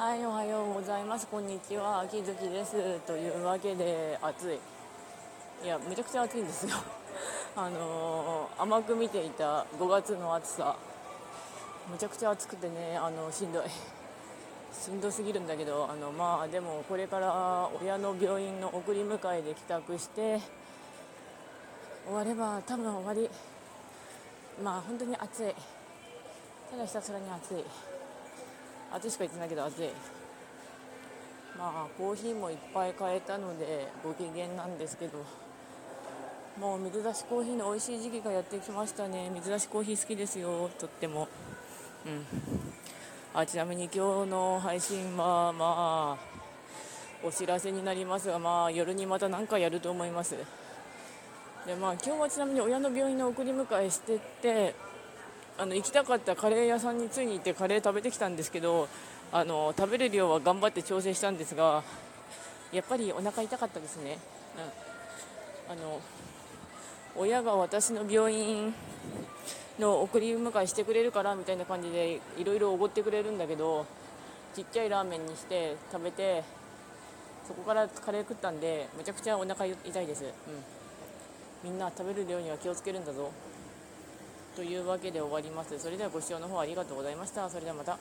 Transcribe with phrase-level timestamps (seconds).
[0.00, 1.26] はい、おはようございます。
[1.26, 2.00] こんにちは。
[2.00, 3.00] 秋月です。
[3.00, 4.58] というわけで、暑い。
[5.62, 6.74] いや、めちゃくちゃ暑いんですよ。
[7.54, 10.74] あのー、甘く見ていた5月の暑さ。
[11.92, 13.64] めちゃくちゃ暑くてね、あのしんどい。
[14.72, 20.40] しんどすぎるんだけど、あのまあでもこれから親の病院の送り迎えで帰宅して
[22.06, 23.30] 終われば多分終わり。
[24.62, 25.54] まあ本当に暑い。
[26.70, 27.99] ただひたすらに暑い。
[28.92, 29.88] 暑いしか言ってないけど暑い
[31.58, 35.24] まあコーヒーもいっぱい買えたのでご機嫌なんですけど。
[36.58, 39.30] もう水出しコーヒーの美味しい時期がやってきましたね。
[39.34, 40.68] 水出しコーヒー好きですよ。
[40.78, 41.26] とっても。
[42.04, 42.26] うん。
[43.32, 50.36] あちなみに今日の配信はまあお知らせになりますがまあ夜にまた何かやると思います。
[51.66, 54.74] でまあ今日はちなみに親の病院の送り迎えしてって
[55.60, 58.88] あの行きたかったカレー屋さんについに行ってカレー食べてきたんですけど
[59.30, 61.82] あの食べる量は頑張って調整したんですが
[62.72, 64.16] やっぱりお腹痛かったですね、
[65.68, 66.00] うん、あの
[67.14, 68.72] 親が私の病院
[69.78, 73.84] の送り迎えしてくれるからみたいな感じでいろいろおごってくれるんだけど
[74.54, 76.42] ちっちゃいラーメンにして食べて
[77.46, 80.24] そこからカレー食ったんでめちゃくちゃお腹痛いです、
[81.64, 83.30] うん、みんな食べる量には気をつけるんだぞ。
[84.56, 85.78] というわけで終わります。
[85.78, 87.48] それではご視聴の方ありがとうございました。
[87.48, 87.98] それではまた。